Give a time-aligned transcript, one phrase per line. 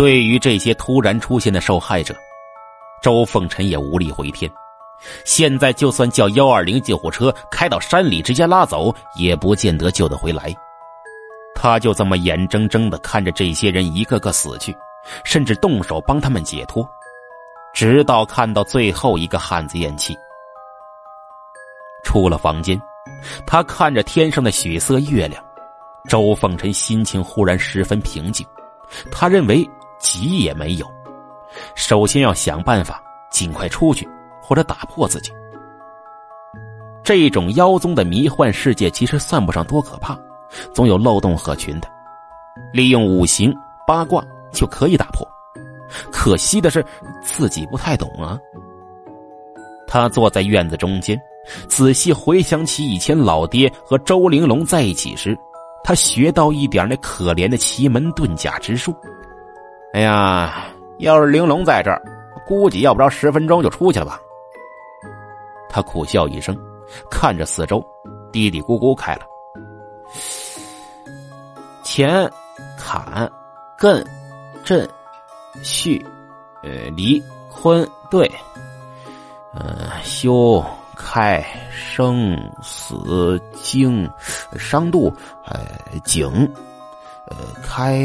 [0.00, 2.16] 对于这些突然出现的受害者，
[3.02, 4.50] 周凤臣也无力回天。
[5.26, 10.56] 现在就算叫幺二零救护车开到山里直接拉走，也不见得救得回来。
[11.54, 14.74] 他就这么眼睁睁的看着这些人一个个死去，
[15.22, 16.82] 甚至动手帮他们解脱，
[17.74, 20.16] 直到看到最后一个汉子咽气。
[22.04, 22.80] 出了房间，
[23.46, 25.44] 他看着天上的血色月亮，
[26.08, 28.46] 周凤臣心情忽然十分平静。
[29.12, 29.68] 他认为
[30.00, 30.90] 急也没有，
[31.76, 33.00] 首先要想办法
[33.30, 34.08] 尽快出去。
[34.42, 35.30] 或者打破自己，
[37.04, 40.18] 这种妖宗的迷幻世界其实算不上多可怕，
[40.74, 41.86] 总有漏洞可循的，
[42.72, 43.54] 利用五行
[43.86, 45.24] 八卦就可以打破。
[46.10, 46.84] 可惜的是
[47.22, 48.36] 自己不太懂啊。
[49.86, 51.16] 他坐在院子中间，
[51.68, 55.38] 仔细回想起以前老爹和周玲珑在一起时，
[55.84, 58.92] 他学到一点那可怜的奇门遁甲之术。
[59.92, 60.66] 哎呀，
[60.98, 62.00] 要是玲珑在这儿，
[62.46, 64.20] 估计要不着十分钟就出去了吧。
[65.68, 66.56] 他苦笑一声，
[67.10, 67.84] 看着四周，
[68.32, 69.22] 嘀嘀咕咕开了：
[71.84, 72.30] 乾、
[72.78, 73.30] 坎、
[73.78, 74.04] 艮、
[74.64, 74.88] 震、
[75.62, 76.04] 巽、
[76.62, 78.30] 呃、离、坤、兑，
[79.54, 80.64] 呃，休、
[80.96, 84.08] 开、生、死、惊、
[84.56, 85.12] 伤度，
[85.46, 85.66] 呃，
[86.04, 86.48] 景，
[87.30, 88.02] 呃，开、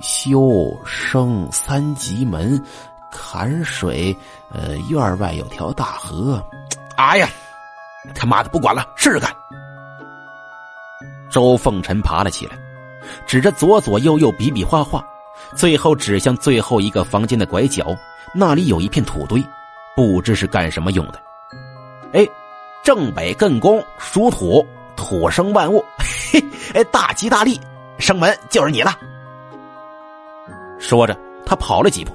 [0.00, 2.62] 修、生三级门，
[3.10, 4.16] 坎水，
[4.52, 6.42] 呃，院外有条大河。
[6.96, 7.28] 哎呀，
[8.14, 9.34] 他妈的，不管了，试试看。
[11.30, 12.56] 周凤臣爬了起来，
[13.26, 15.04] 指着左左右右比比划划，
[15.54, 17.96] 最后指向最后一个房间的拐角，
[18.32, 19.42] 那里有一片土堆，
[19.94, 21.20] 不知是干什么用的。
[22.12, 22.26] 哎，
[22.84, 25.84] 正北艮宫属土，土生万物，
[26.30, 26.42] 嘿，
[26.74, 27.60] 哎，大吉大利，
[27.98, 28.98] 生门就是你了。
[30.78, 32.12] 说着，他跑了几步，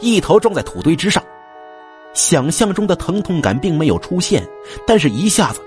[0.00, 1.22] 一头撞在土堆之上。
[2.12, 4.46] 想象中的疼痛感并没有出现，
[4.86, 5.60] 但是一下子，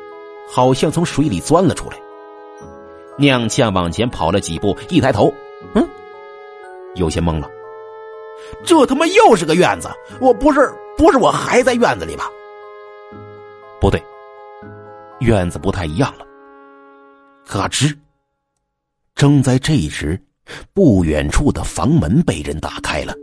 [0.50, 1.98] 好像从水里钻了出来。
[3.18, 5.34] 踉跄往前跑了几步，一抬头，
[5.74, 5.86] 嗯，
[6.96, 7.50] 有些懵了。
[8.64, 9.90] 这他妈又是个院子！
[10.22, 12.30] 我不是，不是我还在院子里吧？
[13.82, 14.02] 不对，
[15.20, 16.26] 院子不太一样了。
[17.46, 17.94] 嘎吱！
[19.18, 20.18] 正在这时，
[20.74, 23.16] 不远处的房门被人打开了，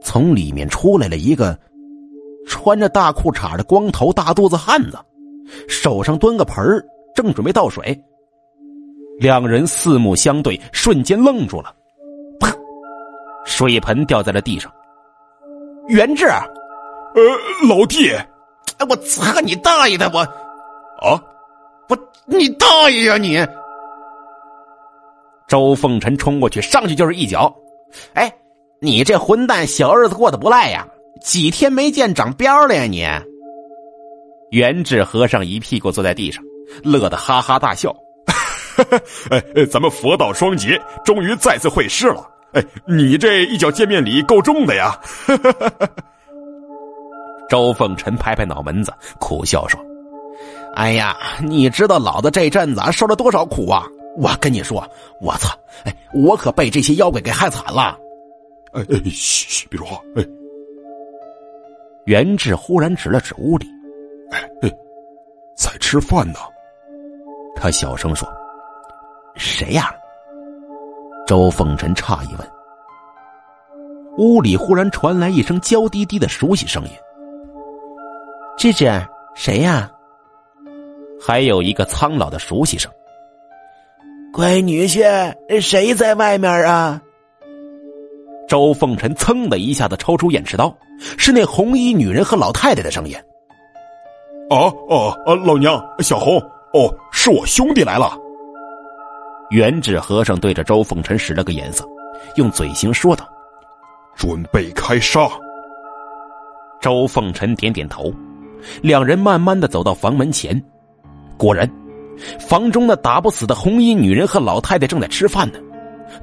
[0.00, 1.58] 从里面出来了一个。
[2.46, 4.96] 穿着大裤衩的光头大肚子汉子，
[5.66, 6.80] 手上端个盆儿，
[7.12, 8.00] 正准备倒水。
[9.18, 11.74] 两人四目相对，瞬间愣住了。
[12.38, 12.56] 砰！
[13.44, 14.72] 水盆掉在了地上。
[15.88, 20.08] 元志，呃，老弟，哎，我擦你大爷的！
[20.14, 21.20] 我，啊，
[21.88, 23.44] 我你大爷呀你！
[25.48, 27.54] 周凤臣冲过去，上去就是一脚。
[28.14, 28.32] 哎，
[28.80, 30.86] 你这混蛋，小日子过得不赖呀！
[31.22, 33.06] 几天没见，长膘了呀你！
[34.50, 36.42] 元志和尚一屁股坐在地上，
[36.82, 37.94] 乐得哈哈大笑。
[39.30, 42.28] 哎，咱们佛道双杰，终于再次会师了。
[42.52, 44.98] 哎，你这一脚见面礼够重的呀！
[47.48, 49.80] 周凤臣拍拍脑门子，苦笑说
[50.74, 53.86] ：“哎呀，你知道老子这阵子受了多少苦啊！
[54.16, 54.88] 我跟你说，
[55.20, 57.98] 我操，哎，我可被这些妖怪给害惨了。”
[58.72, 60.24] 哎哎，嘘嘘，别说话，哎。
[62.04, 63.66] 袁志忽然指了指屋里
[64.30, 64.70] ：“哎哎，
[65.56, 66.38] 在吃饭呢。”
[67.56, 68.28] 他小声说
[69.34, 69.94] ：“谁呀？”
[71.26, 72.48] 周凤臣诧异问。
[74.18, 76.90] 屋里忽然传来一声娇滴滴的熟悉声音
[78.56, 78.90] ：“芝芝，
[79.34, 79.90] 谁呀？”
[81.20, 82.90] 还有一个苍老的熟悉声
[84.32, 87.00] ：“乖女婿，谁在外面啊？”
[88.48, 90.72] 周凤臣噌的一下子抽出眼持刀，
[91.18, 93.16] 是那红衣女人和老太太的声音。
[94.48, 96.38] 啊哦啊，老娘小红，
[96.72, 98.16] 哦，是我兄弟来了。
[99.50, 101.84] 元智和尚对着周凤臣使了个眼色，
[102.36, 103.28] 用嘴型说道
[104.14, 105.28] ：“准备开杀。”
[106.80, 108.12] 周凤臣点点头，
[108.80, 110.62] 两人慢慢的走到房门前，
[111.36, 111.68] 果然，
[112.38, 115.58] 房中那打不死的红衣女人和老太太正在吃饭呢，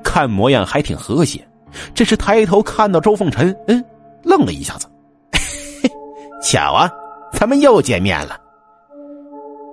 [0.04, 1.46] 看模样还挺和谐。
[1.94, 3.84] 这时抬头看到周凤臣，嗯，
[4.24, 4.88] 愣了一下子。
[6.44, 6.92] 巧啊，
[7.32, 8.40] 咱们又见面了。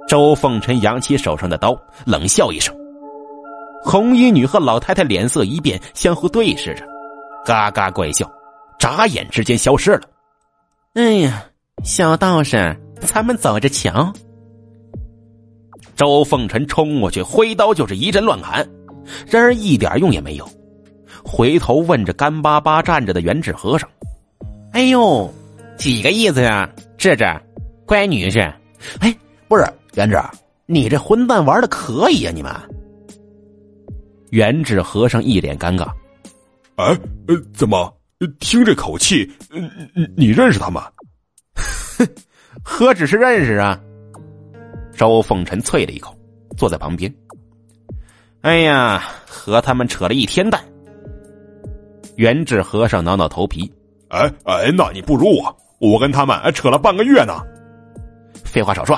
[0.08, 2.74] 周凤臣扬起手上的刀，冷笑一声。
[3.82, 6.84] 红衣女和老太太脸色一变，相互对视着，
[7.44, 8.30] 嘎嘎怪笑，
[8.78, 10.02] 眨眼之间消失了。
[10.94, 11.44] 哎呀，
[11.84, 14.12] 小道士，咱们走着瞧。
[16.00, 18.66] 周凤臣冲过去，挥刀就是一阵乱砍，
[19.28, 20.48] 然而一点用也没有。
[21.22, 23.86] 回头问着干巴巴站着的元智和尚
[24.72, 25.30] ：“哎呦，
[25.76, 26.66] 几个意思呀？
[26.96, 27.24] 智智，
[27.84, 28.50] 乖女婿。
[29.00, 29.14] 哎，
[29.46, 29.62] 不是
[29.92, 30.18] 元智，
[30.64, 32.32] 你这混蛋玩的可以呀？
[32.34, 32.50] 你们。”
[34.32, 35.86] 元智和尚一脸尴尬
[36.76, 36.98] ：“哎，
[37.28, 37.94] 呃，怎么
[38.38, 39.30] 听这口气，
[39.94, 40.88] 你你认识他吗
[41.98, 42.08] ？”“哼，
[42.62, 43.78] 何止是认识啊！”
[45.00, 46.14] 周凤臣啐了一口，
[46.58, 47.10] 坐在旁边。
[48.42, 50.62] 哎呀，和他们扯了一天蛋。
[52.16, 53.72] 元智和尚挠挠头皮，
[54.08, 57.32] 哎哎，那你不如我，我跟他们扯了半个月呢。
[58.44, 58.94] 废话少说。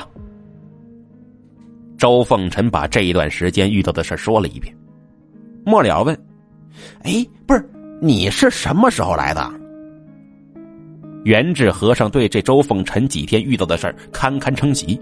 [1.97, 4.77] 周凤臣把这一段时间遇到的事说了一遍。
[5.65, 6.21] 末了问
[7.05, 7.65] ：“哎，不是，
[8.01, 9.49] 你是什么时候来的？”
[11.23, 15.01] 元智和尚对这周凤臣几天遇到的事堪堪称奇，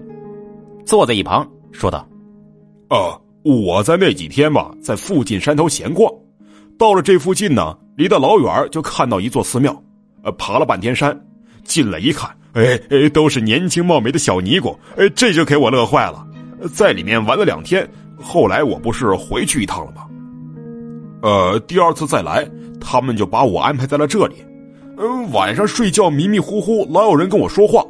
[0.85, 2.07] 坐在一旁说道
[2.89, 6.13] ：“啊。”我在那几天吧，在附近山头闲逛，
[6.77, 9.75] 到了这附近呢，离得老远就看到一座寺庙，
[10.21, 11.19] 呃，爬了半天山，
[11.63, 16.23] 进来一看，哎哎，都是年轻貌美的小尼姑，哎，这就给我乐坏了，
[16.71, 17.89] 在里面玩了两天，
[18.21, 20.05] 后来我不是回去一趟了吗？
[21.23, 22.47] 呃，第二次再来，
[22.79, 24.35] 他们就把我安排在了这里，
[24.99, 27.83] 嗯，晚上睡觉迷迷糊糊，老有人跟我说话，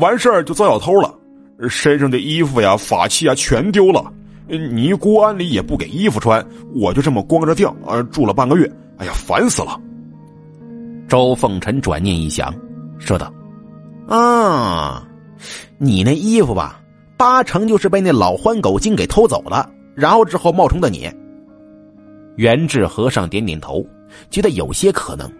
[0.00, 1.12] 完事儿就遭小偷了，
[1.68, 4.12] 身上的衣服呀、法器啊全丢了。
[4.48, 6.44] 尼姑庵里也不给衣服穿，
[6.74, 9.80] 我就这么光着腚啊住了半个月，哎呀，烦死了。
[11.08, 12.54] 周凤臣转念一想，
[12.98, 13.32] 说道
[14.08, 15.06] ：“啊，
[15.78, 16.80] 你那衣服吧，
[17.16, 21.10] 八成就是被那老欢狗精给偷走了，然后之后冒充的你。”
[22.36, 23.86] 元智和尚点点头，
[24.30, 25.30] 觉得有些可能，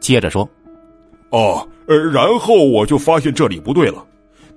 [0.00, 0.48] 接着说
[1.30, 4.04] ：“哦，呃，然后我就发现这里不对了，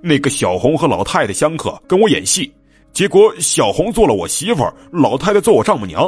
[0.04, 2.52] 那个小红和老太太相克，跟我演戏。”
[2.92, 6.02] 结果小红做了我媳妇儿，老太太做我丈母娘。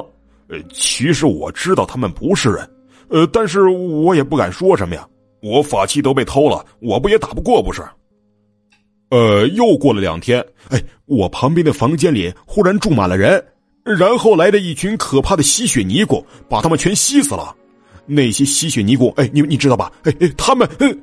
[0.49, 2.71] 呃，其实我知道他们不是人，
[3.09, 5.05] 呃，但是我也不敢说什么呀。
[5.43, 7.83] 我法器都被偷了，我不也打不过不是？
[9.11, 13.45] 呃，又过了两天，哎，我旁边的房间里忽然住满了人，
[13.83, 17.53] 然后来了一群可怕的吸血尼姑，把他们全吸死了。
[18.07, 19.91] 那些吸血尼姑，哎，你你知道吧？
[20.05, 21.03] 哎哎，他们，嗯，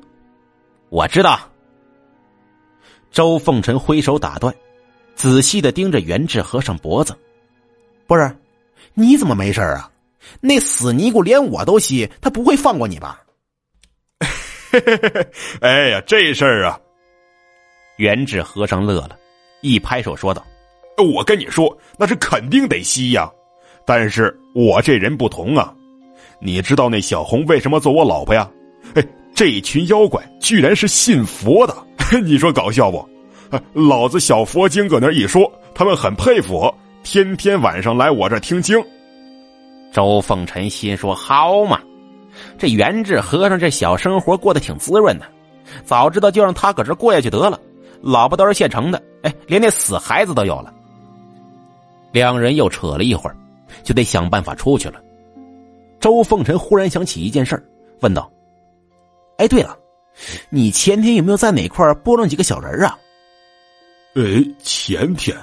[0.90, 1.38] 我知道。
[3.14, 4.54] 周凤臣挥手打断。
[5.16, 7.16] 仔细的盯着元智和尚脖子，
[8.08, 8.36] 不是，
[8.96, 9.90] 你怎么没事啊？
[10.42, 13.22] 那死尼姑连我都吸，他不会放过你吧？
[15.62, 16.80] 哎呀，这事儿啊！
[17.98, 19.16] 元智和尚乐了，
[19.62, 20.44] 一拍手说道
[21.14, 23.32] ：“我跟你说，那是肯定得吸呀。
[23.86, 25.72] 但是我这人不同啊，
[26.40, 28.50] 你知道那小红为什么做我老婆呀？
[29.34, 31.76] 这群妖怪居然是信佛的，
[32.24, 33.08] 你说搞笑不？”
[33.74, 38.84] 老子小佛经搁那一说，他们很佩服我，天天晚上来我这听经。
[39.92, 41.80] 周凤臣心说：“好嘛，
[42.58, 45.26] 这元智和尚这小生活过得挺滋润的，
[45.86, 47.60] 早知道就让他搁这过下去得了。
[48.02, 50.74] 老婆都是现成的，哎，连那死孩子都有了。”
[52.12, 53.36] 两人又扯了一会儿，
[53.84, 55.00] 就得想办法出去了。
[56.00, 57.64] 周凤臣忽然想起一件事
[58.02, 58.28] 问道
[59.44, 59.78] ：“哎，对了，
[60.50, 62.98] 你前天有没有在哪块拨弄几个小人啊？”
[64.16, 64.22] 哎，
[64.64, 65.36] 前天，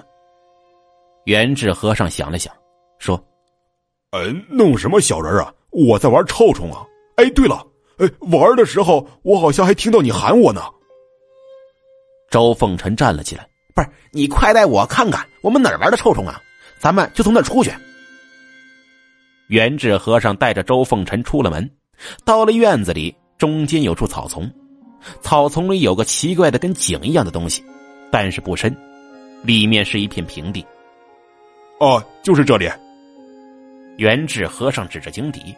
[1.25, 2.51] 元智和尚想了想，
[2.99, 3.23] 说
[4.13, 5.53] ：“呃，弄什么小人啊？
[5.71, 6.83] 我在玩臭虫啊！
[7.17, 7.63] 哎，对了，
[7.99, 10.63] 哎，玩的时候我好像还听到你喊我呢。”
[12.31, 16.41] 周凤臣站了起来：“不是，你快带我看看，我们哪儿玩的臭虫啊？
[16.79, 17.71] 咱们就从那儿出去。”
[19.49, 21.69] 元智和尚带着周凤臣出了门，
[22.25, 24.49] 到了院子里，中间有处草丛，
[25.23, 27.65] 草丛里有个奇怪的跟井一样的东西。
[28.13, 28.77] 但是不深，
[29.43, 30.63] 里面是一片平地。
[31.79, 32.69] 哦，就是这里。
[33.97, 35.55] 元智和尚指着井底，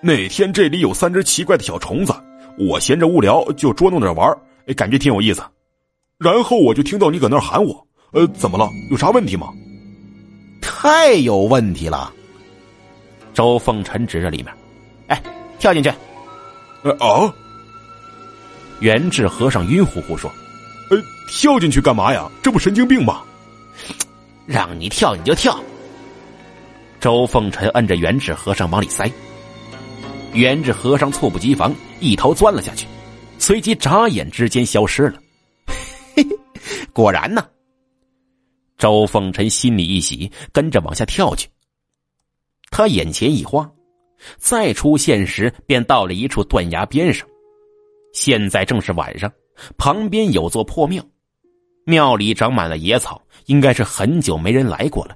[0.00, 2.14] 那天这里有三只奇怪的小虫子，
[2.56, 4.34] 我闲着无聊就捉弄着玩，
[4.66, 5.42] 哎，感觉挺有意思。
[6.16, 8.66] 然后我就听到你搁那儿喊我，呃，怎么了？
[8.90, 9.52] 有啥问题吗？
[10.62, 12.10] 太有问题了。
[13.34, 14.46] 周凤臣指着里面，
[15.08, 15.22] 哎，
[15.58, 15.92] 跳进去。
[16.82, 17.32] 呃啊！
[18.80, 20.30] 元智和尚晕乎乎说。
[20.90, 22.30] 呃，跳进去干嘛呀？
[22.42, 23.22] 这不神经病吗？
[24.46, 25.58] 让你跳你就跳。
[26.98, 29.10] 周凤臣摁着元智和尚往里塞，
[30.32, 32.86] 元智和尚猝不及防，一头钻了下去，
[33.38, 35.22] 随即眨眼之间消失了。
[36.16, 36.38] 嘿嘿，
[36.92, 37.46] 果然呢。
[38.76, 41.48] 周凤臣心里一喜，跟着往下跳去。
[42.70, 43.70] 他眼前一花，
[44.36, 47.26] 再出现时便到了一处断崖边上。
[48.12, 49.30] 现在正是晚上。
[49.76, 51.04] 旁边有座破庙，
[51.84, 55.14] 庙里长满了野草，应该是很久没人来过了。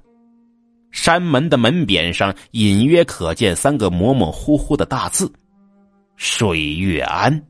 [0.91, 5.33] 山门的门匾上隐约可见三个模模糊糊的大字
[6.17, 7.43] ：“水月庵。”